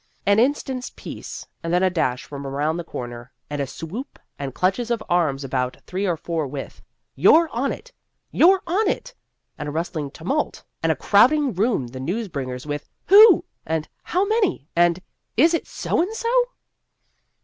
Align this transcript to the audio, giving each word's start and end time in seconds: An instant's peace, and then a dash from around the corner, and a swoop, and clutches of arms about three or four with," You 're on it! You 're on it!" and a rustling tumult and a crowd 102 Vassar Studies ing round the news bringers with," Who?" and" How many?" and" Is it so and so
An 0.25 0.39
instant's 0.39 0.91
peace, 0.95 1.45
and 1.61 1.71
then 1.71 1.83
a 1.83 1.91
dash 1.91 2.25
from 2.25 2.47
around 2.47 2.77
the 2.77 2.83
corner, 2.83 3.31
and 3.51 3.61
a 3.61 3.67
swoop, 3.67 4.17
and 4.39 4.51
clutches 4.55 4.89
of 4.89 5.03
arms 5.07 5.43
about 5.43 5.77
three 5.85 6.07
or 6.07 6.17
four 6.17 6.47
with," 6.47 6.81
You 7.23 7.35
're 7.35 7.49
on 7.49 7.71
it! 7.71 7.91
You 8.31 8.49
're 8.51 8.63
on 8.65 8.87
it!" 8.89 9.13
and 9.59 9.69
a 9.69 9.71
rustling 9.71 10.09
tumult 10.09 10.63
and 10.81 10.91
a 10.91 10.95
crowd 10.95 11.29
102 11.29 11.53
Vassar 11.53 11.53
Studies 11.53 11.55
ing 11.55 11.81
round 11.81 11.89
the 11.89 11.99
news 12.13 12.27
bringers 12.29 12.65
with," 12.65 12.89
Who?" 13.09 13.45
and" 13.67 13.87
How 14.11 14.25
many?" 14.25 14.67
and" 14.75 15.01
Is 15.37 15.53
it 15.53 15.67
so 15.67 16.01
and 16.01 16.15
so 16.15 16.45